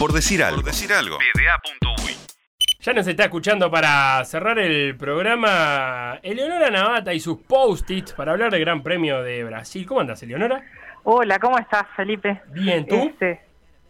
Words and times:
Por 0.00 0.14
decir 0.14 0.42
algo. 0.42 0.62
Por 0.62 0.64
decir 0.64 0.90
algo. 0.94 1.18
Ya 2.80 2.94
nos 2.94 3.06
está 3.06 3.24
escuchando 3.24 3.70
para 3.70 4.24
cerrar 4.24 4.58
el 4.58 4.96
programa 4.96 6.18
Eleonora 6.22 6.70
Navata 6.70 7.12
y 7.12 7.20
sus 7.20 7.36
post-its 7.40 8.14
para 8.14 8.32
hablar 8.32 8.50
del 8.50 8.60
Gran 8.60 8.82
Premio 8.82 9.22
de 9.22 9.44
Brasil. 9.44 9.84
¿Cómo 9.84 10.00
andas, 10.00 10.22
Eleonora? 10.22 10.64
Hola, 11.04 11.38
¿cómo 11.38 11.58
estás, 11.58 11.84
Felipe? 11.94 12.40
Bien, 12.46 12.86
¿tú? 12.86 12.94
Este, 12.94 13.42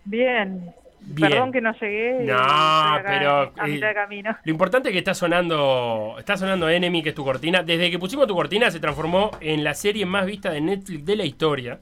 bien. 0.05 0.75
Perdón 1.17 1.53
que 1.53 1.61
no 1.61 1.73
llegué. 1.75 2.25
No, 2.25 2.99
pero 3.07 3.53
a 3.57 3.67
mitad 3.69 3.89
de 3.89 3.95
camino. 3.95 4.37
lo 4.43 4.51
importante 4.51 4.89
es 4.89 4.93
que 4.93 4.99
está 4.99 5.15
sonando, 5.15 6.17
está 6.19 6.37
sonando 6.37 6.69
Enemy, 6.69 7.05
que 7.05 7.11
es 7.11 7.15
tu 7.15 7.23
cortina. 7.23 7.63
Desde 7.63 7.89
que 7.89 8.01
pusimos 8.01 8.27
tu 8.27 8.35
cortina 8.35 8.69
se 8.73 8.81
transformó 8.81 9.31
en 9.41 9.63
la 9.63 9.75
serie 9.75 10.07
más 10.07 10.27
vista 10.27 10.51
de 10.51 10.61
Netflix 10.61 11.05
de 11.05 11.15
la 11.15 11.25
historia. 11.25 11.79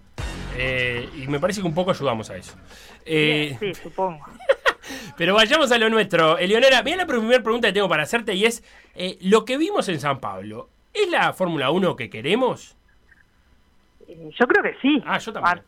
Eh, 0.58 1.08
y 1.16 1.28
me 1.28 1.38
parece 1.38 1.60
que 1.60 1.66
un 1.66 1.74
poco 1.74 1.90
ayudamos 1.92 2.28
a 2.30 2.36
eso. 2.36 2.56
Eh, 3.06 3.56
sí, 3.60 3.74
supongo. 3.74 4.24
Pero 5.16 5.34
vayamos 5.34 5.70
a 5.70 5.78
lo 5.78 5.88
nuestro. 5.90 6.38
Eleonora, 6.38 6.82
mira 6.82 6.96
la 6.98 7.06
primera 7.06 7.42
pregunta 7.42 7.68
que 7.68 7.74
tengo 7.74 7.88
para 7.88 8.02
hacerte 8.04 8.34
y 8.34 8.44
es, 8.44 8.62
eh, 8.94 9.18
lo 9.20 9.44
que 9.44 9.56
vimos 9.58 9.88
en 9.88 10.00
San 10.00 10.18
Pablo, 10.20 10.68
¿es 10.94 11.08
la 11.10 11.32
Fórmula 11.32 11.70
1 11.70 11.94
que 11.96 12.08
queremos? 12.10 12.76
Eh, 14.08 14.30
Yo 14.38 14.46
creo 14.46 14.62
que 14.62 14.74
sí. 14.80 15.02
Ah, 15.06 15.18
yo 15.18 15.32
también. 15.32 15.62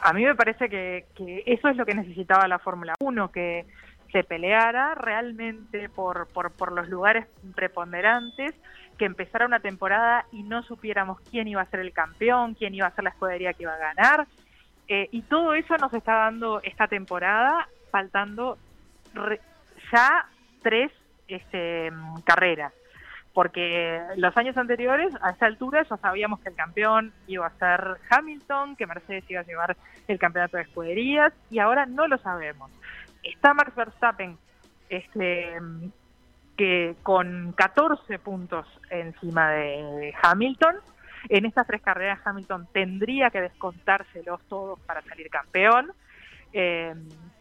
A, 0.00 0.08
a 0.08 0.12
mí 0.12 0.24
me 0.24 0.34
parece 0.34 0.68
que, 0.68 1.06
que 1.16 1.42
eso 1.46 1.68
es 1.68 1.76
lo 1.76 1.86
que 1.86 1.94
necesitaba 1.94 2.46
la 2.48 2.58
Fórmula 2.58 2.94
1, 3.00 3.30
que 3.30 3.64
se 4.14 4.22
peleara 4.22 4.94
realmente 4.94 5.88
por, 5.88 6.28
por, 6.28 6.70
los 6.70 6.88
lugares 6.88 7.26
preponderantes, 7.56 8.54
que 8.96 9.06
empezara 9.06 9.44
una 9.44 9.58
temporada 9.58 10.24
y 10.30 10.44
no 10.44 10.62
supiéramos 10.62 11.18
quién 11.32 11.48
iba 11.48 11.60
a 11.60 11.66
ser 11.66 11.80
el 11.80 11.92
campeón, 11.92 12.54
quién 12.54 12.76
iba 12.76 12.86
a 12.86 12.94
ser 12.94 13.02
la 13.02 13.10
escudería 13.10 13.54
que 13.54 13.64
iba 13.64 13.74
a 13.74 13.78
ganar. 13.78 14.28
Eh, 14.86 15.08
y 15.10 15.22
todo 15.22 15.54
eso 15.54 15.76
nos 15.78 15.92
está 15.92 16.14
dando 16.14 16.62
esta 16.62 16.86
temporada, 16.86 17.66
faltando 17.90 18.56
ya 19.92 20.26
tres 20.62 20.92
este, 21.26 21.90
carreras. 22.22 22.72
Porque 23.32 24.00
los 24.14 24.36
años 24.36 24.56
anteriores, 24.56 25.12
a 25.22 25.30
esta 25.30 25.46
altura, 25.46 25.84
ya 25.90 25.96
sabíamos 25.96 26.38
que 26.38 26.50
el 26.50 26.54
campeón 26.54 27.12
iba 27.26 27.48
a 27.48 27.58
ser 27.58 27.96
Hamilton, 28.10 28.76
que 28.76 28.86
Mercedes 28.86 29.28
iba 29.28 29.40
a 29.40 29.44
llevar 29.44 29.76
el 30.06 30.20
campeonato 30.20 30.56
de 30.56 30.62
escuderías, 30.62 31.32
y 31.50 31.58
ahora 31.58 31.84
no 31.84 32.06
lo 32.06 32.16
sabemos. 32.18 32.70
Está 33.24 33.54
Max 33.54 33.74
Verstappen, 33.74 34.36
este, 34.88 35.56
que 36.56 36.94
con 37.02 37.52
14 37.56 38.18
puntos 38.18 38.66
encima 38.90 39.50
de 39.50 40.14
Hamilton. 40.22 40.76
En 41.30 41.46
estas 41.46 41.66
tres 41.66 41.80
carreras 41.80 42.20
Hamilton 42.24 42.68
tendría 42.72 43.30
que 43.30 43.40
descontárselos 43.40 44.42
todos 44.48 44.78
para 44.80 45.02
salir 45.02 45.30
campeón. 45.30 45.92
Eh, 46.52 46.94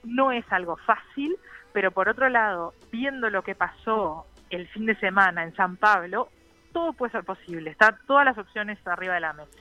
no 0.03 0.31
es 0.31 0.45
algo 0.51 0.77
fácil, 0.77 1.35
pero 1.73 1.91
por 1.91 2.07
otro 2.07 2.29
lado, 2.29 2.73
viendo 2.91 3.29
lo 3.29 3.43
que 3.43 3.55
pasó 3.55 4.25
el 4.49 4.67
fin 4.69 4.85
de 4.85 4.95
semana 4.95 5.43
en 5.43 5.53
San 5.55 5.75
Pablo, 5.75 6.29
todo 6.71 6.93
puede 6.93 7.11
ser 7.11 7.23
posible. 7.23 7.71
Están 7.71 7.97
todas 8.07 8.25
las 8.25 8.37
opciones 8.37 8.79
arriba 8.87 9.15
de 9.15 9.19
la 9.19 9.33
mesa. 9.33 9.51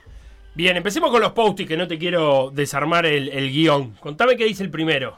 Bien, 0.54 0.76
empecemos 0.76 1.10
con 1.10 1.20
los 1.20 1.32
post 1.32 1.60
que 1.66 1.76
no 1.76 1.88
te 1.88 1.98
quiero 1.98 2.50
desarmar 2.50 3.06
el 3.06 3.50
guion. 3.50 3.92
Contame 3.94 4.36
qué 4.36 4.44
dice 4.44 4.62
el 4.62 4.70
primero. 4.70 5.16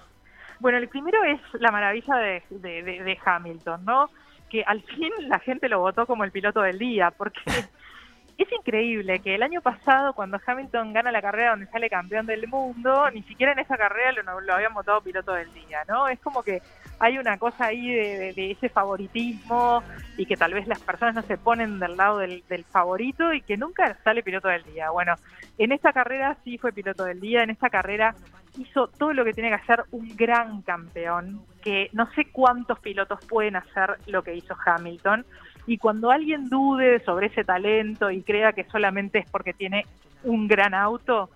Bueno, 0.65 0.79
el 0.79 0.89
primero 0.89 1.23
es 1.25 1.39
la 1.61 1.71
maravilla 1.71 2.17
de, 2.17 2.43
de- 2.49 3.19
Hamilton, 3.23 3.85
¿no? 3.85 4.09
Que 4.49 4.63
al 4.65 4.81
fin 4.81 5.13
la 5.29 5.39
gente 5.39 5.69
lo 5.69 5.81
votó 5.81 6.07
como 6.07 6.25
el 6.25 6.33
piloto 6.33 6.63
del 6.63 6.79
día, 6.79 7.11
porque 7.11 7.43
es 8.39 8.51
increíble 8.51 9.19
que 9.19 9.35
el 9.35 9.43
año 9.43 9.61
pasado, 9.61 10.15
cuando 10.15 10.41
Hamilton 10.47 10.95
gana 10.95 11.13
la 11.13 11.21
carrera 11.21 11.51
donde 11.51 11.67
sale 11.67 11.91
campeón 11.91 12.25
del 12.25 12.49
mundo, 12.49 13.11
ni 13.11 13.23
siquiera 13.25 13.53
en 13.53 13.59
esa 13.59 13.77
carrera 13.77 14.13
lo, 14.13 14.41
lo 14.41 14.55
habían 14.55 14.73
votado 14.73 15.03
piloto 15.03 15.35
del 15.35 15.53
día, 15.53 15.81
¿no? 15.87 16.09
Es 16.09 16.19
como 16.21 16.43
que 16.43 16.63
hay 16.99 17.19
una 17.19 17.37
cosa 17.37 17.67
ahí 17.67 17.93
de 17.93 18.51
ese 18.53 18.71
favoritismo 18.71 19.83
y 20.17 20.25
que 20.25 20.39
tal 20.39 20.55
vez 20.55 20.67
las 20.67 20.81
personas 20.81 21.15
no 21.15 21.23
se 21.25 21.37
ponen 21.37 21.79
del 21.79 21.95
lado 21.99 22.17
del, 22.21 22.43
del 22.49 22.65
favorito 22.65 23.35
y 23.35 23.43
que 23.43 23.59
nunca 23.59 23.99
sale 24.03 24.23
piloto 24.23 24.49
del 24.49 24.63
día. 24.65 24.89
Bueno, 24.89 25.15
en 25.59 25.73
esta 25.73 25.93
carrera 25.93 26.39
sí 26.43 26.57
fue 26.57 26.73
piloto 26.73 27.05
del 27.05 27.21
día, 27.21 27.43
en 27.43 27.51
esta 27.51 27.69
carrera 27.69 28.15
hizo 28.59 28.89
todo 28.89 29.13
lo 29.13 29.25
que 29.25 29.33
tiene 29.33 29.49
que 29.49 29.57
hacer 29.57 29.85
un 29.91 30.15
gran 30.17 30.63
campeón, 30.63 31.43
que 31.63 31.91
no 31.93 32.11
sé 32.13 32.27
cuántos 32.27 32.79
pilotos 32.79 33.25
pueden 33.27 33.57
hacer 33.57 33.97
lo 34.07 34.23
que 34.23 34.35
hizo 34.35 34.57
Hamilton, 34.65 35.25
y 35.67 35.79
cuando 35.79 36.11
alguien 36.11 36.49
dude 36.49 37.03
sobre 37.05 37.27
ese 37.29 37.45
talento 37.45 38.11
y 38.11 38.23
crea 38.23 38.53
que 38.53 38.65
solamente 38.65 39.19
es 39.19 39.31
porque 39.31 39.55
tiene 39.55 39.87
un 40.23 40.47
gran 40.47 40.75
auto, 40.75 41.31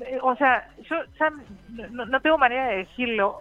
eh, 0.00 0.18
o 0.22 0.34
sea, 0.36 0.68
yo 0.88 0.96
ya 1.18 1.30
no, 1.90 2.06
no 2.06 2.20
tengo 2.20 2.38
manera 2.38 2.68
de 2.68 2.78
decirlo. 2.78 3.40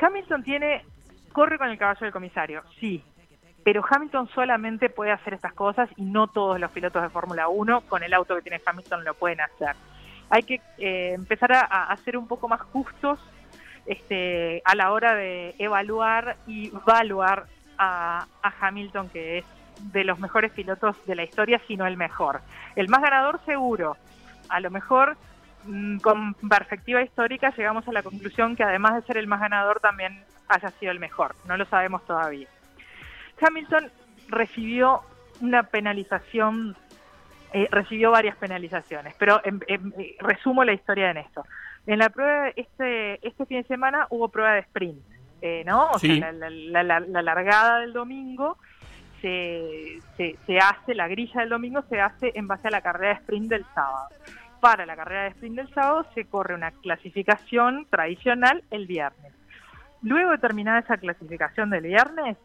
Hamilton 0.00 0.42
tiene, 0.42 0.84
corre 1.32 1.58
con 1.58 1.68
el 1.68 1.78
caballo 1.78 2.00
del 2.00 2.12
comisario, 2.12 2.62
sí, 2.78 3.02
pero 3.66 3.84
Hamilton 3.88 4.28
solamente 4.28 4.90
puede 4.90 5.10
hacer 5.10 5.34
estas 5.34 5.52
cosas 5.52 5.88
y 5.96 6.02
no 6.02 6.28
todos 6.28 6.60
los 6.60 6.70
pilotos 6.70 7.02
de 7.02 7.08
Fórmula 7.08 7.48
1 7.48 7.80
con 7.82 8.04
el 8.04 8.14
auto 8.14 8.36
que 8.36 8.42
tiene 8.42 8.60
Hamilton 8.64 9.04
lo 9.04 9.14
pueden 9.14 9.40
hacer. 9.40 9.74
Hay 10.30 10.42
que 10.42 10.60
eh, 10.78 11.12
empezar 11.14 11.52
a, 11.52 11.60
a 11.60 11.96
ser 11.98 12.16
un 12.16 12.26
poco 12.26 12.48
más 12.48 12.60
justos 12.60 13.18
este, 13.86 14.62
a 14.64 14.74
la 14.74 14.92
hora 14.92 15.14
de 15.14 15.54
evaluar 15.58 16.36
y 16.46 16.68
evaluar 16.68 17.46
a, 17.78 18.26
a 18.42 18.54
Hamilton, 18.60 19.08
que 19.08 19.38
es 19.38 19.44
de 19.80 20.04
los 20.04 20.18
mejores 20.18 20.52
pilotos 20.52 20.96
de 21.06 21.14
la 21.14 21.24
historia, 21.24 21.60
si 21.66 21.76
no 21.76 21.86
el 21.86 21.96
mejor. 21.96 22.40
El 22.74 22.88
más 22.88 23.02
ganador 23.02 23.40
seguro. 23.44 23.96
A 24.48 24.60
lo 24.60 24.70
mejor 24.70 25.16
mm, 25.64 25.98
con 25.98 26.34
perspectiva 26.34 27.02
histórica 27.02 27.52
llegamos 27.56 27.86
a 27.86 27.92
la 27.92 28.02
conclusión 28.02 28.56
que 28.56 28.64
además 28.64 28.94
de 28.94 29.02
ser 29.02 29.18
el 29.18 29.26
más 29.26 29.40
ganador 29.40 29.80
también 29.80 30.24
haya 30.48 30.70
sido 30.80 30.92
el 30.92 30.98
mejor. 30.98 31.34
No 31.46 31.56
lo 31.56 31.64
sabemos 31.66 32.04
todavía. 32.06 32.48
Hamilton 33.40 33.90
recibió 34.28 35.02
una 35.40 35.64
penalización, 35.64 36.76
eh, 37.56 37.68
recibió 37.70 38.10
varias 38.10 38.36
penalizaciones, 38.36 39.14
pero 39.18 39.40
eh, 39.44 39.78
resumo 40.20 40.62
la 40.64 40.74
historia 40.74 41.10
en 41.10 41.16
esto. 41.16 41.44
En 41.86 41.98
la 42.00 42.10
prueba, 42.10 42.48
este, 42.54 43.26
este 43.26 43.46
fin 43.46 43.62
de 43.62 43.64
semana 43.68 44.06
hubo 44.10 44.28
prueba 44.28 44.52
de 44.54 44.60
sprint, 44.60 44.98
eh, 45.40 45.62
¿no? 45.64 45.90
O 45.92 45.98
Sí. 45.98 46.18
sea, 46.18 46.32
la, 46.32 46.50
la- 46.50 46.82
la- 46.82 47.00
la 47.00 47.22
largada 47.22 47.80
del 47.80 47.92
domingo 47.94 48.58
se, 49.22 49.98
se, 50.16 50.36
se 50.46 50.58
hace, 50.58 50.94
la 50.94 51.08
grilla 51.08 51.40
del 51.40 51.48
domingo 51.48 51.82
se 51.88 52.00
hace 52.00 52.32
en 52.34 52.46
base 52.46 52.68
a 52.68 52.70
la 52.72 52.82
carrera 52.82 53.14
de 53.14 53.20
sprint 53.20 53.48
del 53.48 53.64
sábado. 53.74 54.08
Para 54.60 54.84
la 54.84 54.96
carrera 54.96 55.22
de 55.24 55.28
sprint 55.30 55.56
del 55.56 55.72
sábado 55.72 56.04
se 56.14 56.24
corre 56.26 56.54
una 56.54 56.70
clasificación 56.72 57.86
tradicional 57.88 58.62
el 58.70 58.86
viernes. 58.86 59.32
Luego 60.02 60.32
de 60.32 60.38
terminar 60.38 60.82
esa 60.82 60.98
clasificación 60.98 61.70
del 61.70 61.84
viernes, 61.84 62.36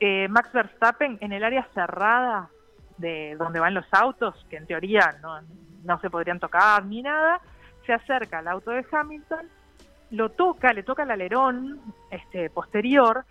eh, 0.00 0.28
Max 0.28 0.52
Verstappen 0.52 1.18
en 1.20 1.32
el 1.32 1.42
área 1.42 1.66
cerrada 1.74 2.48
de 2.98 3.36
donde 3.38 3.60
van 3.60 3.74
los 3.74 3.86
autos, 3.92 4.34
que 4.50 4.56
en 4.56 4.66
teoría 4.66 5.16
no, 5.22 5.40
no 5.84 6.00
se 6.00 6.10
podrían 6.10 6.38
tocar 6.40 6.84
ni 6.84 7.02
nada, 7.02 7.40
se 7.86 7.92
acerca 7.92 8.38
al 8.40 8.48
auto 8.48 8.70
de 8.70 8.84
Hamilton, 8.90 9.48
lo 10.10 10.30
toca, 10.30 10.72
le 10.72 10.82
toca 10.82 11.02
el 11.04 11.10
alerón 11.10 11.80
este, 12.10 12.50
posterior 12.50 13.24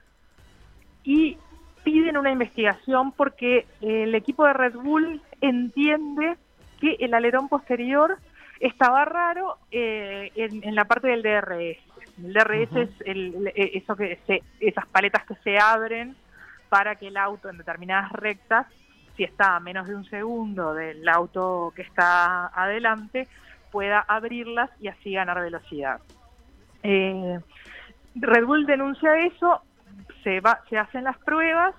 y 1.04 1.38
piden 1.84 2.18
una 2.18 2.32
investigación 2.32 3.12
porque 3.14 3.66
el 3.82 4.14
equipo 4.16 4.46
de 4.46 4.54
Red 4.54 4.74
Bull 4.76 5.22
entiende 5.42 6.38
que 6.80 6.98
el 7.00 7.14
alerón 7.14 7.48
posterior 7.50 8.18
estaba 8.60 9.06
raro 9.06 9.58
eh, 9.72 10.32
en, 10.36 10.64
en 10.64 10.76
la 10.76 10.86
parte 10.86 11.08
del 11.08 11.22
DRS. 11.24 11.78
El 12.24 12.34
DRS 12.34 12.76
es 12.82 12.90
el- 13.06 13.52
el- 13.56 13.72
eso 13.76 13.96
que 13.96 14.20
se- 14.28 14.44
esas 14.60 14.86
paletas 14.88 15.24
que 15.26 15.36
se 15.44 15.58
abren 15.60 16.16
para 16.70 16.96
que 16.96 17.08
el 17.08 17.18
auto 17.18 17.50
en 17.50 17.58
determinadas 17.58 18.12
rectas, 18.12 18.68
si 19.18 19.24
está 19.24 19.56
a 19.56 19.60
menos 19.60 19.88
de 19.88 19.96
un 19.96 20.06
segundo 20.06 20.74
del 20.74 21.08
auto 21.10 21.74
que 21.76 21.82
está 21.82 22.48
adelante, 22.48 23.28
pueda 23.72 24.00
abrirlas 24.00 24.70
y 24.80 24.88
así 24.88 25.14
ganar 25.14 25.42
velocidad. 25.42 26.00
Eh, 26.84 27.40
Red 28.16 28.46
Bull 28.46 28.66
denuncia 28.66 29.20
eso, 29.20 29.62
se, 30.24 30.40
va, 30.40 30.62
se 30.70 30.78
hacen 30.78 31.04
las 31.04 31.18
pruebas 31.18 31.76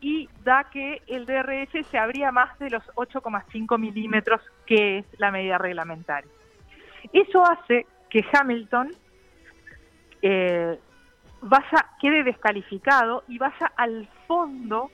y 0.00 0.28
da 0.42 0.64
que 0.64 1.00
el 1.06 1.26
DRS 1.26 1.86
se 1.86 1.96
abría 1.96 2.32
más 2.32 2.58
de 2.58 2.70
los 2.70 2.84
8,5 2.96 3.78
milímetros, 3.78 4.40
que 4.66 4.98
es 4.98 5.06
la 5.18 5.30
medida 5.30 5.58
reglamentaria. 5.58 6.30
Eso 7.12 7.44
hace 7.44 7.86
que 8.10 8.24
Hamilton 8.32 8.90
eh, 10.22 10.78
vaya, 11.40 11.86
quede 12.00 12.24
descalificado 12.24 13.22
y 13.28 13.38
vaya 13.38 13.72
al 13.76 14.08
fondo 14.26 14.90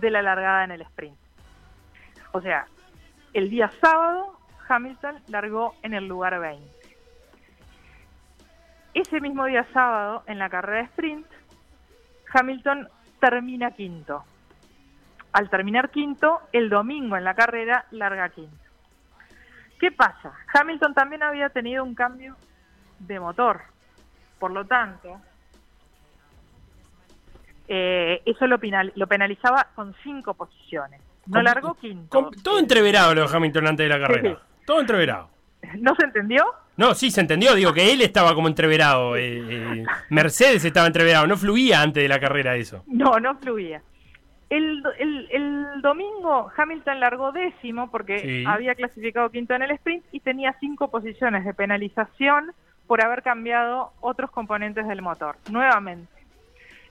de 0.00 0.10
la 0.10 0.22
largada 0.22 0.64
en 0.64 0.72
el 0.72 0.82
sprint. 0.82 1.18
O 2.32 2.40
sea, 2.40 2.66
el 3.32 3.50
día 3.50 3.70
sábado 3.80 4.38
Hamilton 4.68 5.20
largó 5.28 5.74
en 5.82 5.94
el 5.94 6.06
lugar 6.06 6.38
20. 6.38 6.80
Ese 8.94 9.20
mismo 9.20 9.44
día 9.46 9.66
sábado, 9.72 10.22
en 10.26 10.38
la 10.38 10.48
carrera 10.48 10.78
de 10.78 10.84
sprint, 10.84 11.26
Hamilton 12.32 12.88
termina 13.20 13.70
quinto. 13.72 14.24
Al 15.32 15.48
terminar 15.48 15.90
quinto, 15.90 16.40
el 16.52 16.68
domingo 16.68 17.16
en 17.16 17.24
la 17.24 17.34
carrera 17.34 17.84
larga 17.90 18.28
quinto. 18.30 18.56
¿Qué 19.78 19.92
pasa? 19.92 20.32
Hamilton 20.52 20.94
también 20.94 21.22
había 21.22 21.48
tenido 21.50 21.84
un 21.84 21.94
cambio 21.94 22.36
de 22.98 23.20
motor. 23.20 23.62
Por 24.38 24.50
lo 24.50 24.66
tanto, 24.66 25.20
eh, 27.72 28.20
eso 28.26 28.46
lo, 28.48 28.58
penal, 28.58 28.92
lo 28.96 29.06
penalizaba 29.06 29.68
con 29.76 29.94
cinco 30.02 30.34
posiciones. 30.34 31.00
No 31.26 31.40
largó 31.40 31.74
quinto. 31.74 32.30
Todo 32.42 32.58
entreverado 32.58 33.14
lo 33.14 33.28
de 33.28 33.36
Hamilton 33.36 33.68
antes 33.68 33.84
de 33.88 33.96
la 33.96 34.00
carrera. 34.04 34.38
Todo 34.66 34.80
entreverado. 34.80 35.28
¿No 35.78 35.94
se 35.94 36.04
entendió? 36.04 36.44
No, 36.76 36.94
sí, 36.94 37.10
se 37.12 37.20
entendió. 37.20 37.54
Digo 37.54 37.72
que 37.72 37.92
él 37.92 38.00
estaba 38.00 38.34
como 38.34 38.48
entreverado. 38.48 39.16
eh, 39.16 39.38
eh, 39.48 39.84
Mercedes 40.08 40.64
estaba 40.64 40.88
entreverado. 40.88 41.26
No 41.28 41.36
fluía 41.36 41.80
antes 41.82 42.02
de 42.02 42.08
la 42.08 42.18
carrera 42.18 42.56
eso. 42.56 42.82
No, 42.88 43.20
no 43.20 43.36
fluía. 43.38 43.80
El, 44.48 44.82
el, 44.98 45.28
el 45.30 45.66
domingo 45.82 46.50
Hamilton 46.56 46.98
largó 46.98 47.30
décimo 47.30 47.88
porque 47.92 48.18
Sí. 48.18 48.44
había 48.48 48.74
clasificado 48.74 49.30
quinto 49.30 49.54
en 49.54 49.62
el 49.62 49.70
sprint 49.72 50.04
y 50.10 50.18
tenía 50.18 50.56
cinco 50.58 50.90
posiciones 50.90 51.44
de 51.44 51.54
penalización 51.54 52.50
por 52.88 53.04
haber 53.04 53.22
cambiado 53.22 53.92
otros 54.00 54.32
componentes 54.32 54.88
del 54.88 55.02
motor. 55.02 55.36
Nuevamente, 55.52 56.10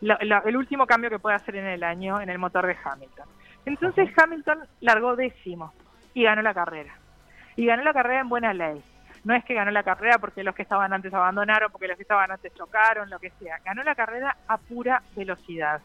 La- 0.02 0.18
la- 0.22 0.44
el 0.46 0.56
último 0.58 0.86
cambio 0.88 1.10
que 1.10 1.20
puede 1.20 1.36
hacer 1.36 1.56
en 1.56 1.66
el 1.66 1.84
año 1.84 2.22
en 2.22 2.30
el 2.30 2.38
motor 2.38 2.66
de 2.66 2.78
Hamilton. 2.84 3.28
Entonces 3.66 4.10
Hamilton 4.18 4.60
largó 4.82 5.16
décimo 5.16 5.74
y 6.14 6.24
ganó 6.24 6.42
la 6.42 6.54
carrera. 6.54 6.94
Y 7.56 7.66
ganó 7.66 7.84
la 7.84 7.94
carrera 7.94 8.22
en 8.22 8.30
buena 8.30 8.54
ley. 8.54 8.82
No 9.26 9.36
es 9.36 9.44
que 9.44 9.54
ganó 9.54 9.72
la 9.72 9.84
carrera 9.84 10.18
porque 10.18 10.44
los 10.44 10.56
que 10.56 10.62
estaban 10.62 10.94
antes 10.94 11.14
abandonaron, 11.14 11.70
porque 11.72 11.88
los 11.90 11.98
que 11.98 12.04
estaban 12.04 12.32
antes 12.32 12.54
chocaron, 12.54 13.10
lo 13.10 13.20
que 13.20 13.32
sea. 13.32 13.58
Ganó 13.66 13.84
la 13.84 13.94
carrera 13.96 14.38
a 14.48 14.58
pura 14.58 15.02
velocidad. 15.16 15.82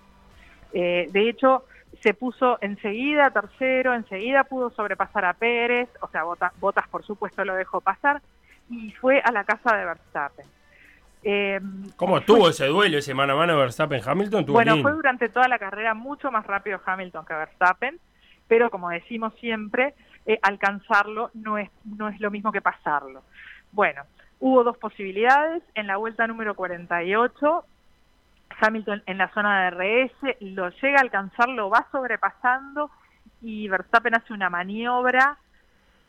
Eh, 0.72 1.08
de 1.10 1.28
hecho, 1.28 1.64
se 2.00 2.14
puso 2.14 2.58
enseguida 2.60 3.30
tercero, 3.30 3.94
enseguida 3.94 4.44
pudo 4.44 4.70
sobrepasar 4.70 5.24
a 5.24 5.32
Pérez, 5.32 5.88
o 6.00 6.08
sea, 6.08 6.22
Bota- 6.22 6.52
Botas 6.60 6.86
por 6.88 7.04
supuesto 7.04 7.44
lo 7.44 7.54
dejó 7.54 7.80
pasar, 7.80 8.22
y 8.70 8.92
fue 8.92 9.20
a 9.20 9.30
la 9.32 9.44
casa 9.44 9.76
de 9.76 9.84
Verstappen. 9.84 10.46
Eh, 11.24 11.58
¿Cómo 11.96 12.20
tuvo 12.20 12.50
ese 12.50 12.66
duelo, 12.66 12.98
ese 12.98 13.14
mano 13.14 13.32
a 13.32 13.36
mano 13.36 13.58
Verstappen-Hamilton? 13.58 14.44
Bueno, 14.46 14.76
fue 14.82 14.92
durante 14.92 15.30
toda 15.30 15.48
la 15.48 15.58
carrera 15.58 15.94
mucho 15.94 16.30
más 16.30 16.46
rápido 16.46 16.78
Hamilton 16.84 17.24
que 17.24 17.32
Verstappen, 17.32 17.98
pero 18.46 18.70
como 18.70 18.90
decimos 18.90 19.32
siempre, 19.40 19.94
eh, 20.26 20.38
alcanzarlo 20.42 21.30
no 21.32 21.56
es, 21.56 21.70
no 21.84 22.10
es 22.10 22.20
lo 22.20 22.30
mismo 22.30 22.52
que 22.52 22.60
pasarlo. 22.60 23.22
Bueno, 23.72 24.02
hubo 24.38 24.64
dos 24.64 24.76
posibilidades. 24.76 25.62
En 25.74 25.86
la 25.86 25.96
vuelta 25.96 26.26
número 26.26 26.54
48, 26.54 27.64
Hamilton 28.60 29.02
en 29.06 29.16
la 29.18 29.32
zona 29.32 29.62
de 29.62 29.70
RS 29.70 30.36
lo 30.40 30.68
llega 30.68 30.98
a 30.98 31.02
alcanzar, 31.02 31.48
lo 31.48 31.70
va 31.70 31.86
sobrepasando 31.90 32.90
y 33.40 33.68
Verstappen 33.68 34.14
hace 34.14 34.34
una 34.34 34.50
maniobra 34.50 35.38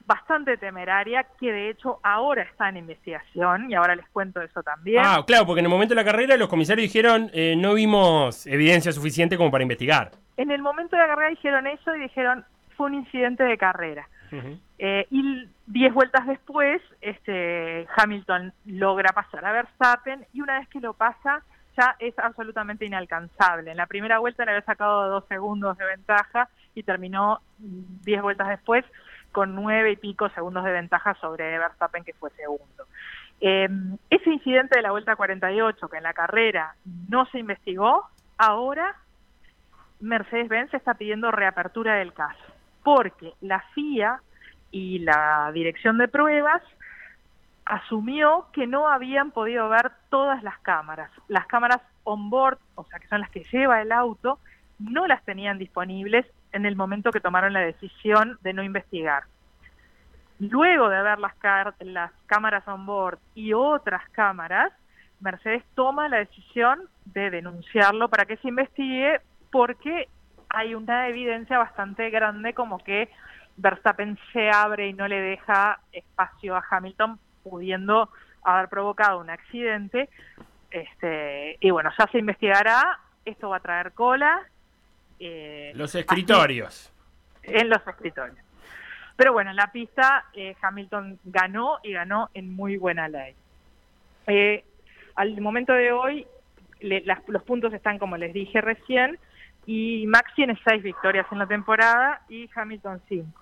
bastante 0.06 0.58
temeraria 0.58 1.26
que 1.40 1.52
de 1.52 1.70
hecho 1.70 2.00
ahora 2.04 2.44
está 2.44 2.70
en 2.70 2.78
investigación 2.78 3.70
y 3.70 3.76
ahora 3.76 3.96
les 3.96 4.08
cuento 4.10 4.42
eso 4.42 4.62
también. 4.62 5.04
Ah, 5.06 5.24
claro, 5.26 5.46
porque 5.46 5.60
en 5.60 5.66
el 5.66 5.72
momento 5.72 5.94
de 5.94 6.02
la 6.02 6.06
carrera 6.06 6.38
los 6.38 6.50
comisarios 6.50 6.84
dijeron 6.84 7.30
eh, 7.34 7.56
no 7.58 7.74
vimos 7.74 8.46
evidencia 8.46 8.92
suficiente 8.92 9.38
como 9.38 9.52
para 9.52 9.64
investigar. 9.64 10.12
En 10.38 10.52
el 10.52 10.62
momento 10.62 10.96
de 10.96 11.02
la 11.02 11.08
carrera 11.08 11.30
dijeron 11.30 11.68
eso 11.68 11.96
y 11.96 12.02
dijeron 12.02 12.46
fue 12.76 12.88
un 12.88 12.96
incidente 12.96 13.44
de 13.44 13.58
carrera. 13.58 14.08
Eh, 14.80 15.08
y 15.12 15.48
10 15.68 15.94
vueltas 15.94 16.28
después, 16.28 16.82
este, 17.00 17.88
Hamilton 17.96 18.52
logra 18.66 19.14
pasar 19.14 19.46
a 19.46 19.54
Verstappen 19.54 20.26
y 20.34 20.42
una 20.42 20.60
vez 20.60 20.68
que 20.68 20.82
lo 20.82 20.94
pasa 20.94 21.42
ya 21.78 21.96
es 22.00 22.18
absolutamente 22.20 22.86
inalcanzable. 22.86 23.72
En 23.72 23.78
la 23.78 23.86
primera 23.86 24.20
vuelta 24.20 24.46
le 24.46 24.52
había 24.52 24.66
sacado 24.66 25.10
dos 25.10 25.26
segundos 25.28 25.78
de 25.78 25.86
ventaja 25.86 26.50
y 26.74 26.84
terminó 26.84 27.42
10 27.58 28.22
vueltas 28.22 28.50
después 28.50 28.84
con 29.36 29.54
nueve 29.54 29.92
y 29.92 29.96
pico 29.98 30.30
segundos 30.30 30.64
de 30.64 30.72
ventaja 30.72 31.14
sobre 31.16 31.60
Verstappen 31.60 32.06
que 32.06 32.14
fue 32.14 32.30
segundo. 32.38 32.86
Eh, 33.42 33.68
ese 34.10 34.30
incidente 34.30 34.78
de 34.78 34.82
la 34.82 34.92
vuelta 34.92 35.18
48 35.18 35.90
que 35.90 35.98
en 35.98 36.04
la 36.04 36.14
carrera 36.14 36.74
no 37.10 37.26
se 37.26 37.40
investigó, 37.40 38.08
ahora 38.38 38.96
Mercedes-Benz 40.00 40.74
está 40.74 40.94
pidiendo 40.94 41.32
reapertura 41.32 41.96
del 41.96 42.14
caso, 42.14 42.46
porque 42.82 43.34
la 43.42 43.60
FIA 43.74 44.22
y 44.72 45.00
la 45.00 45.52
dirección 45.54 45.98
de 45.98 46.08
pruebas 46.08 46.64
asumió 47.66 48.46
que 48.54 48.68
no 48.68 48.88
habían 48.88 49.32
podido 49.32 49.68
ver 49.68 49.92
todas 50.10 50.44
las 50.44 50.58
cámaras. 50.60 51.12
Las 51.28 51.46
cámaras 51.48 51.82
on 52.06 52.30
board, 52.30 52.58
o 52.76 52.86
sea, 52.86 53.00
que 53.00 53.10
son 53.10 53.20
las 53.20 53.32
que 53.32 53.44
lleva 53.52 53.82
el 53.82 53.92
auto, 53.92 54.40
no 54.80 55.08
las 55.08 55.22
tenían 55.26 55.58
disponibles 55.58 56.26
en 56.56 56.66
el 56.66 56.78
momento 56.78 57.12
que 57.12 57.20
tomaron 57.20 57.52
la 57.52 57.60
decisión 57.60 58.40
de 58.42 58.54
no 58.54 58.64
investigar. 58.64 59.24
Luego 60.40 60.88
de 60.88 61.02
ver 61.02 61.20
las, 61.20 61.34
las 61.82 62.12
cámaras 62.28 62.66
on 62.68 62.86
board 62.86 63.20
y 63.36 63.52
otras 63.52 64.10
cámaras, 64.12 64.72
Mercedes 65.20 65.64
toma 65.76 66.08
la 66.08 66.18
decisión 66.18 66.88
de 67.06 67.30
denunciarlo 67.30 68.08
para 68.08 68.26
que 68.26 68.38
se 68.38 68.48
investigue 68.48 69.20
porque 69.52 70.08
hay 70.48 70.76
una 70.76 71.10
evidencia 71.10 71.58
bastante 71.58 72.10
grande 72.10 72.54
como 72.54 72.80
que 72.80 73.10
Verstappen 73.58 74.18
se 74.32 74.50
abre 74.50 74.88
y 74.88 74.94
no 74.94 75.10
le 75.10 75.20
deja 75.20 75.80
espacio 75.92 76.56
a 76.56 76.64
Hamilton 76.70 77.20
pudiendo 77.44 78.10
haber 78.44 78.70
provocado 78.70 79.20
un 79.20 79.30
accidente. 79.30 80.10
Este, 80.72 81.58
y 81.60 81.70
bueno, 81.70 81.90
ya 81.98 82.08
se 82.08 82.20
investigará, 82.20 83.00
esto 83.26 83.50
va 83.50 83.58
a 83.58 83.62
traer 83.62 83.92
cola. 83.92 84.42
Eh, 85.20 85.72
Los 85.76 85.96
escritorios. 85.96 86.92
en 87.44 87.70
los 87.70 87.86
escritorios. 87.88 88.38
Pero 89.16 89.32
bueno, 89.34 89.52
en 89.52 89.56
la 89.56 89.72
pista 89.72 90.26
eh, 90.34 90.56
Hamilton 90.62 91.20
ganó 91.24 91.78
y 91.84 91.94
ganó 91.94 92.30
en 92.34 92.54
muy 92.54 92.76
buena 92.78 93.08
ley. 93.08 93.34
Eh, 94.28 94.64
al 95.16 95.40
momento 95.40 95.72
de 95.74 95.92
hoy, 95.92 96.28
le- 96.82 97.02
las- 97.06 97.28
los 97.28 97.44
puntos 97.44 97.74
están 97.74 97.98
como 98.00 98.18
les 98.18 98.34
dije 98.34 98.60
recién, 98.62 99.18
y 99.66 100.06
Max 100.08 100.32
tiene 100.36 100.60
seis 100.68 100.84
victorias 100.84 101.26
en 101.32 101.40
la 101.40 101.48
temporada 101.48 102.22
y 102.30 102.50
Hamilton 102.54 103.02
cinco. 103.08 103.42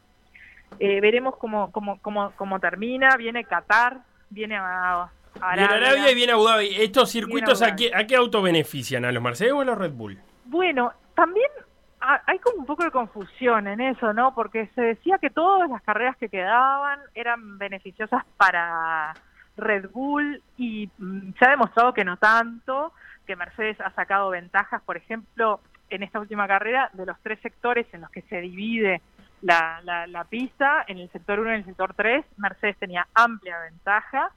Eh, 0.79 1.01
veremos 1.01 1.35
cómo, 1.37 1.71
cómo, 1.71 1.99
cómo, 2.01 2.31
cómo 2.35 2.59
termina, 2.59 3.15
viene 3.17 3.43
Qatar, 3.43 3.99
viene 4.29 4.55
a, 4.57 5.03
a 5.03 5.09
Viene 5.55 5.63
Arabia. 5.65 5.87
Arabia 5.89 6.11
y 6.11 6.15
viene 6.15 6.31
Abu 6.33 6.45
Dhabi. 6.45 6.67
¿Estos 6.75 7.09
circuitos 7.11 7.61
a 7.61 7.75
qué, 7.75 7.91
a 7.93 8.05
qué 8.07 8.15
auto 8.15 8.41
benefician? 8.41 9.05
¿A 9.05 9.11
los 9.11 9.21
Mercedes 9.23 9.53
o 9.53 9.61
a 9.61 9.65
los 9.65 9.77
Red 9.77 9.91
Bull? 9.91 10.19
Bueno, 10.45 10.93
también 11.15 11.47
hay 12.03 12.39
como 12.39 12.59
un 12.59 12.65
poco 12.65 12.83
de 12.83 12.91
confusión 12.91 13.67
en 13.67 13.79
eso, 13.79 14.13
¿no? 14.13 14.35
Porque 14.35 14.67
se 14.75 14.81
decía 14.81 15.17
que 15.19 15.29
todas 15.29 15.69
las 15.69 15.81
carreras 15.83 16.17
que 16.17 16.29
quedaban 16.29 16.99
eran 17.15 17.57
beneficiosas 17.57 18.23
para 18.35 19.13
Red 19.55 19.89
Bull 19.91 20.41
y 20.57 20.89
mm, 20.97 21.33
se 21.39 21.45
ha 21.45 21.51
demostrado 21.51 21.93
que 21.93 22.03
no 22.03 22.17
tanto, 22.17 22.91
que 23.25 23.35
Mercedes 23.35 23.79
ha 23.79 23.91
sacado 23.91 24.31
ventajas, 24.31 24.81
por 24.81 24.97
ejemplo, 24.97 25.61
en 25.89 26.03
esta 26.03 26.19
última 26.19 26.47
carrera, 26.47 26.89
de 26.93 27.05
los 27.05 27.17
tres 27.21 27.39
sectores 27.39 27.87
en 27.93 28.01
los 28.01 28.09
que 28.09 28.23
se 28.23 28.41
divide 28.41 29.01
la, 29.41 29.79
la, 29.83 30.05
la 30.07 30.25
pista, 30.25 30.83
en 30.87 30.97
el 30.97 31.09
sector 31.11 31.39
1 31.39 31.49
y 31.49 31.53
en 31.53 31.59
el 31.59 31.65
sector 31.65 31.93
3, 31.93 32.25
Mercedes 32.37 32.77
tenía 32.77 33.07
amplia 33.13 33.59
ventaja, 33.59 34.31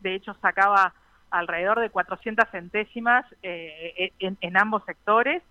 de 0.00 0.14
hecho 0.14 0.34
sacaba 0.34 0.92
alrededor 1.30 1.80
de 1.80 1.90
400 1.90 2.48
centésimas 2.50 3.24
eh, 3.42 4.12
en 4.18 4.56
ambos 4.56 4.84
sectores, 4.84 5.42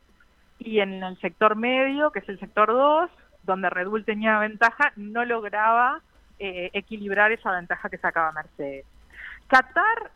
y 0.59 0.79
en 0.79 1.03
el 1.03 1.19
sector 1.19 1.55
medio, 1.55 2.11
que 2.11 2.19
es 2.19 2.29
el 2.29 2.39
sector 2.39 2.69
2, 2.69 3.09
donde 3.43 3.69
Red 3.69 3.87
Bull 3.87 4.05
tenía 4.05 4.39
ventaja, 4.39 4.91
no 4.95 5.23
lograba 5.25 6.01
eh, 6.39 6.69
equilibrar 6.73 7.31
esa 7.31 7.51
ventaja 7.51 7.89
que 7.89 7.97
sacaba 7.97 8.31
Mercedes. 8.31 8.85
Qatar 9.47 10.11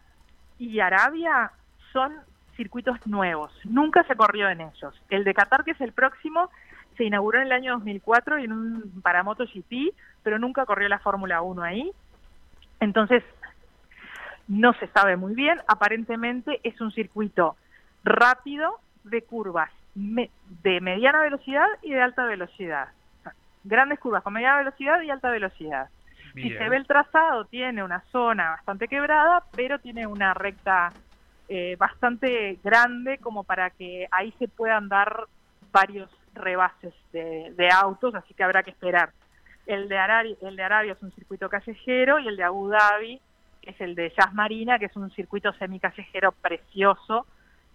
y 0.59 0.79
Arabia 0.79 1.51
son 1.93 2.13
circuitos 2.57 2.95
nuevos, 3.07 3.51
nunca 3.63 4.03
se 4.03 4.15
corrió 4.15 4.49
en 4.49 4.61
ellos. 4.61 4.93
El 5.09 5.23
de 5.23 5.33
Qatar, 5.33 5.63
que 5.63 5.71
es 5.71 5.81
el 5.81 5.93
próximo, 5.93 6.49
se 6.97 7.05
inauguró 7.05 7.39
en 7.39 7.47
el 7.47 7.53
año 7.53 7.73
2004 7.73 8.37
en 8.37 8.51
un 8.51 9.01
para 9.01 9.23
MotoGP, 9.23 9.95
pero 10.23 10.37
nunca 10.37 10.65
corrió 10.65 10.89
la 10.89 10.99
Fórmula 10.99 11.41
1 11.41 11.63
ahí. 11.63 11.91
Entonces, 12.79 13.23
no 14.47 14.73
se 14.73 14.87
sabe 14.87 15.15
muy 15.15 15.33
bien. 15.33 15.59
Aparentemente 15.67 16.59
es 16.63 16.79
un 16.81 16.91
circuito 16.91 17.55
rápido 18.03 18.79
de 19.03 19.21
curvas 19.21 19.71
de 19.93 20.81
mediana 20.81 21.21
velocidad 21.21 21.67
y 21.81 21.91
de 21.91 22.01
alta 22.01 22.25
velocidad. 22.25 22.89
O 23.19 23.23
sea, 23.23 23.33
Grandes 23.63 23.99
curvas 23.99 24.23
con 24.23 24.33
mediana 24.33 24.59
velocidad 24.59 25.01
y 25.01 25.09
alta 25.09 25.29
velocidad. 25.29 25.89
Si 26.33 26.49
se 26.49 26.69
ve 26.69 26.77
el 26.77 26.87
trazado, 26.87 27.43
tiene 27.45 27.83
una 27.83 28.01
zona 28.11 28.51
bastante 28.51 28.87
quebrada, 28.87 29.43
pero 29.53 29.79
tiene 29.79 30.07
una 30.07 30.33
recta 30.33 30.93
eh, 31.49 31.75
bastante 31.77 32.57
grande 32.63 33.17
como 33.17 33.43
para 33.43 33.69
que 33.69 34.07
ahí 34.11 34.33
se 34.39 34.47
puedan 34.47 34.87
dar 34.87 35.25
varios 35.73 36.09
rebases 36.33 36.93
de, 37.11 37.53
de 37.57 37.69
autos, 37.69 38.15
así 38.15 38.33
que 38.33 38.43
habrá 38.43 38.63
que 38.63 38.71
esperar. 38.71 39.11
El 39.65 39.89
de, 39.89 39.97
Arabia, 39.97 40.35
el 40.41 40.55
de 40.55 40.63
Arabia 40.63 40.93
es 40.93 41.03
un 41.03 41.11
circuito 41.11 41.49
callejero 41.49 42.19
y 42.19 42.29
el 42.29 42.37
de 42.37 42.43
Abu 42.43 42.69
Dhabi 42.69 43.19
es 43.61 43.79
el 43.81 43.95
de 43.95 44.11
Jazz 44.17 44.33
Marina, 44.33 44.79
que 44.79 44.85
es 44.85 44.95
un 44.95 45.11
circuito 45.11 45.51
semicallejero 45.53 46.31
precioso 46.31 47.27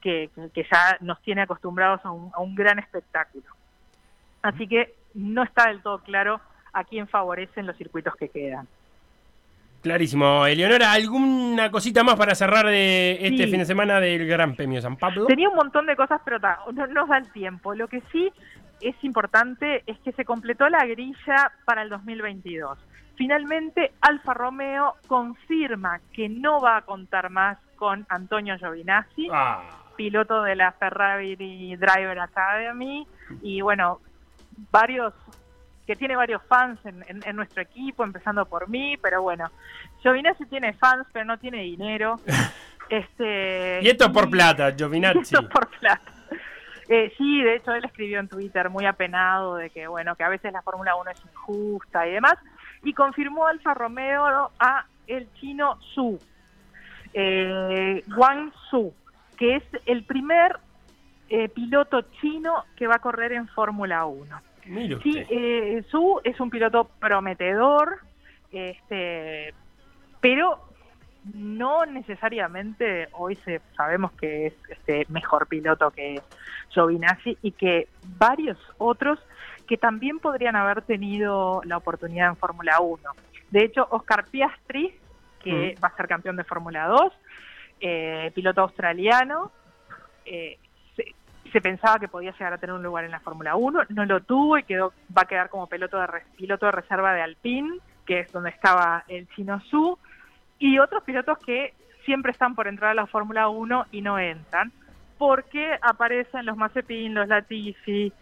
que, 0.06 0.30
que 0.54 0.62
ya 0.70 0.96
nos 1.00 1.20
tiene 1.22 1.42
acostumbrados 1.42 2.00
a 2.04 2.10
un, 2.12 2.30
a 2.32 2.40
un 2.40 2.54
gran 2.54 2.78
espectáculo. 2.78 3.44
Así 4.42 4.68
que 4.68 4.94
no 5.14 5.42
está 5.42 5.66
del 5.68 5.82
todo 5.82 5.98
claro 5.98 6.40
a 6.72 6.84
quién 6.84 7.08
favorecen 7.08 7.66
los 7.66 7.76
circuitos 7.76 8.14
que 8.14 8.28
quedan. 8.28 8.68
Clarísimo. 9.82 10.46
Eleonora, 10.46 10.92
¿alguna 10.92 11.70
cosita 11.70 12.04
más 12.04 12.14
para 12.16 12.34
cerrar 12.34 12.66
de 12.66 13.12
este 13.20 13.44
Sí. 13.44 13.50
fin 13.50 13.58
de 13.60 13.64
semana 13.66 14.00
del 14.00 14.26
Gran 14.26 14.54
Premio 14.54 14.80
San 14.80 14.96
Pablo? 14.96 15.26
Tenía 15.26 15.48
un 15.48 15.56
montón 15.56 15.86
de 15.86 15.96
cosas, 15.96 16.20
pero 16.24 16.38
no 16.72 16.86
nos 16.86 17.08
da 17.08 17.18
el 17.18 17.30
tiempo. 17.32 17.74
Lo 17.74 17.88
que 17.88 18.00
sí 18.12 18.32
es 18.80 18.94
importante 19.02 19.82
es 19.86 19.98
que 20.00 20.12
se 20.12 20.24
completó 20.24 20.68
la 20.68 20.84
grilla 20.86 21.52
para 21.64 21.82
el 21.82 21.88
2022. 21.88 22.78
Finalmente, 23.16 23.92
Alfa 24.00 24.34
Romeo 24.34 24.94
confirma 25.08 26.00
que 26.12 26.28
no 26.28 26.60
va 26.60 26.76
a 26.78 26.82
contar 26.82 27.30
más 27.30 27.58
con 27.76 28.06
Antonio 28.08 28.56
Giovinazzi, 28.58 29.28
Ah, 29.32 29.62
piloto 29.96 30.42
de 30.42 30.54
la 30.56 30.72
Ferrari 30.72 31.34
Driver 31.76 32.18
Academy, 32.20 33.06
y 33.42 33.60
bueno, 33.60 34.00
varios 34.70 35.12
que 35.86 35.94
tiene 35.96 36.16
varios 36.16 36.42
fans 36.48 36.78
en, 36.84 37.04
en- 37.08 37.22
en 37.24 37.36
nuestro 37.36 37.62
equipo, 37.62 38.02
empezando 38.04 38.44
por 38.46 38.68
mí, 38.68 38.96
pero 39.00 39.22
bueno, 39.22 39.50
Giovinazzi 40.02 40.44
tiene 40.46 40.72
fans, 40.74 41.06
pero 41.12 41.24
no 41.24 41.38
tiene 41.38 41.62
dinero. 41.62 42.16
Este, 42.88 43.80
y 43.82 43.88
esto 43.88 44.12
por 44.12 44.28
y- 44.28 44.30
plata, 44.30 44.70
y 44.70 44.74
Giovinazzi. 44.76 45.18
esto 45.22 45.48
por 45.48 45.66
plata. 45.80 46.02
Eh, 46.88 47.12
sí, 47.18 47.42
de 47.42 47.56
hecho 47.56 47.72
él 47.74 47.84
escribió 47.84 48.20
en 48.20 48.28
Twitter 48.28 48.70
muy 48.70 48.86
apenado 48.86 49.56
de 49.56 49.70
que 49.70 49.88
bueno 49.88 50.14
que 50.14 50.22
a 50.22 50.28
veces 50.28 50.52
la 50.52 50.62
Fórmula 50.62 50.94
1 50.94 51.10
es 51.10 51.20
injusta 51.24 52.06
y 52.06 52.12
demás 52.12 52.34
y 52.84 52.92
confirmó 52.92 53.48
Alfa 53.48 53.74
Romeo 53.74 54.52
a 54.60 54.86
el 55.08 55.28
chino 55.34 55.80
Su, 55.96 56.16
eh, 57.12 58.04
Wang 58.16 58.52
Su, 58.70 58.94
que 59.36 59.56
es 59.56 59.62
el 59.86 60.04
primer 60.04 60.58
eh, 61.28 61.48
piloto 61.48 62.02
chino 62.20 62.64
que 62.76 62.86
va 62.86 62.96
a 62.96 63.00
correr 63.00 63.32
en 63.32 63.48
Fórmula 63.48 64.04
1. 64.06 64.40
Mire 64.66 64.98
Sí, 65.02 65.22
eh, 65.30 65.84
Su 65.90 66.20
es 66.24 66.38
un 66.40 66.50
piloto 66.50 66.88
prometedor, 67.00 67.98
este, 68.52 69.54
pero 70.20 70.60
no 71.34 71.84
necesariamente 71.86 73.08
hoy 73.12 73.36
se, 73.44 73.60
sabemos 73.76 74.12
que 74.12 74.46
es 74.46 74.54
este, 74.68 75.06
mejor 75.08 75.46
piloto 75.48 75.90
que 75.90 76.20
Giovinazzi 76.70 77.36
y 77.42 77.52
que 77.52 77.88
varios 78.18 78.58
otros 78.78 79.18
que 79.66 79.76
también 79.76 80.20
podrían 80.20 80.54
haber 80.54 80.82
tenido 80.82 81.60
la 81.64 81.76
oportunidad 81.76 82.28
en 82.28 82.36
Fórmula 82.36 82.78
1. 82.80 83.02
De 83.50 83.64
hecho, 83.64 83.86
Oscar 83.90 84.24
Piastri, 84.26 84.94
que 85.42 85.74
Mm. 85.76 85.82
va 85.82 85.88
a 85.88 85.96
ser 85.96 86.06
campeón 86.06 86.36
de 86.36 86.44
Fórmula 86.44 86.86
2, 86.86 87.12
eh, 87.80 88.30
piloto 88.34 88.62
australiano, 88.62 89.52
eh, 90.24 90.58
se, 90.94 91.14
se 91.52 91.60
pensaba 91.60 91.98
que 91.98 92.08
podía 92.08 92.32
llegar 92.32 92.52
a 92.52 92.58
tener 92.58 92.74
un 92.74 92.82
lugar 92.82 93.04
en 93.04 93.10
la 93.10 93.20
Fórmula 93.20 93.56
1, 93.56 93.84
no 93.90 94.04
lo 94.04 94.20
tuvo 94.22 94.58
y 94.58 94.64
quedó 94.64 94.92
va 95.16 95.22
a 95.22 95.26
quedar 95.26 95.50
como 95.50 95.66
piloto 95.68 95.98
de, 95.98 96.06
piloto 96.36 96.66
de 96.66 96.72
reserva 96.72 97.14
de 97.14 97.22
Alpine, 97.22 97.78
que 98.06 98.20
es 98.20 98.32
donde 98.32 98.50
estaba 98.50 99.04
el 99.08 99.28
chino 99.30 99.60
Su, 99.70 99.98
y 100.58 100.78
otros 100.78 101.02
pilotos 101.04 101.38
que 101.38 101.74
siempre 102.04 102.32
están 102.32 102.54
por 102.54 102.68
entrar 102.68 102.92
a 102.92 102.94
la 102.94 103.06
Fórmula 103.06 103.48
1 103.48 103.86
y 103.92 104.00
no 104.00 104.18
entran, 104.18 104.72
porque 105.18 105.78
aparecen 105.82 106.46
los 106.46 106.56
Mazepin, 106.56 107.14
los 107.14 107.28
Latifi, 107.28 108.12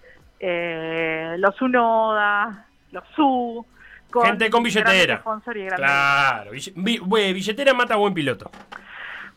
eh, 0.40 1.37
los 1.38 1.61
Unoda, 1.61 2.66
los 2.90 3.04
Su, 3.14 3.66
Gente 4.23 4.49
con 4.50 4.62
billetera. 4.62 5.23
y 5.54 5.66
Claro, 5.66 6.50
billetera 6.52 7.75
mata 7.75 7.94
a 7.94 7.96
buen 7.96 8.14
piloto. 8.14 8.50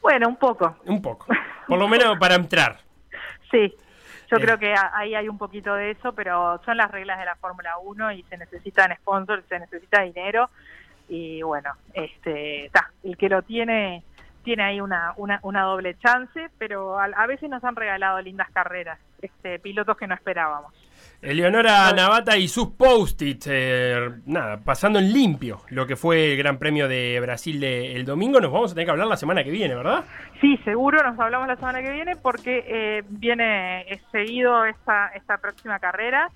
Bueno, 0.08 0.30
un 0.30 0.38
poco, 0.38 0.78
Un 0.86 1.02
poco. 1.02 1.26
Por 1.68 1.78
lo 1.78 1.86
menos 1.90 2.18
para 2.18 2.36
entrar. 2.36 2.78
sí. 3.52 3.76
Yo 4.32 4.38
Eh. 4.38 4.42
creo 4.42 4.58
que 4.58 4.74
ahí 4.94 5.14
hay 5.16 5.28
un 5.28 5.38
poquito 5.38 5.74
de 5.74 5.92
eso, 5.92 6.14
pero 6.14 6.62
son 6.64 6.78
las 6.78 6.90
reglas 6.92 7.20
de 7.20 7.26
la 7.26 7.36
Fórmula 7.36 7.78
1 7.80 8.14
y 8.14 8.24
se 8.24 8.38
necesitan 8.38 8.96
sponsors, 9.02 9.44
se 9.50 9.60
necesita 9.60 10.04
dinero 10.04 10.50
y 11.10 11.42
bueno, 11.42 11.74
este, 11.94 12.70
ta, 12.72 12.90
el 13.04 13.18
que 13.18 13.28
lo 13.28 13.42
tiene 13.42 14.02
tiene 14.46 14.64
ahí 14.64 14.80
una, 14.80 15.12
una, 15.18 15.40
una 15.44 15.64
doble 15.64 15.98
chance, 16.00 16.50
pero 16.58 16.98
a, 16.98 17.04
a 17.04 17.28
veces 17.28 17.50
nos 17.50 17.62
han 17.66 17.76
regalado 17.76 18.22
lindas 18.22 18.50
carreras, 18.52 18.98
este, 19.22 19.60
pilotos 19.60 19.98
que 19.98 20.08
no 20.08 20.16
esperábamos. 20.16 20.74
Eleonora 21.22 21.92
Navata 21.94 22.38
y 22.38 22.48
sus 22.48 22.70
post-its, 22.74 23.48
eh, 23.50 24.10
nada, 24.28 24.58
pasando 24.58 25.00
en 25.00 25.12
limpio 25.12 25.62
lo 25.70 25.88
que 25.88 25.96
fue 25.96 26.32
el 26.34 26.38
Gran 26.38 26.58
Premio 26.60 26.88
de 26.88 27.20
Brasil 27.20 27.60
de- 27.60 27.96
el 27.96 28.06
domingo. 28.06 28.40
Nos 28.40 28.52
vamos 28.52 28.72
a 28.72 28.76
tener 28.76 28.86
que 28.86 28.92
hablar 28.92 29.08
la 29.08 29.18
semana 29.18 29.44
que 29.44 29.50
viene, 29.50 29.74
¿verdad? 29.76 30.06
Sí, 30.40 30.58
seguro 30.64 31.02
nos 31.04 31.20
hablamos 31.20 31.48
la 31.48 31.56
semana 31.56 31.82
que 31.82 31.92
viene 31.92 32.16
porque 32.16 32.64
eh, 32.68 33.04
viene 33.10 33.82
eh, 33.82 34.00
seguido 34.12 34.64
esta, 34.66 35.08
esta 35.16 35.38
próxima 35.40 35.80
carrera 35.80 36.30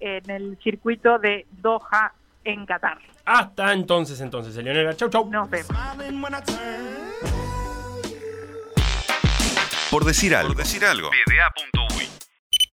en 0.00 0.28
el 0.30 0.58
circuito 0.62 1.18
de 1.18 1.46
Doha 1.52 2.12
en 2.44 2.66
Qatar. 2.66 2.98
Hasta 3.24 3.72
entonces, 3.72 4.20
entonces, 4.20 4.54
Eleonora. 4.56 4.94
Chau, 4.94 5.08
chau. 5.08 5.28
Nos 5.30 5.48
vemos. 5.50 5.68
Por 9.90 10.04
decir 10.04 10.36
algo. 10.36 10.48
Por 10.52 10.58
decir 10.62 10.84
algo. 10.84 11.10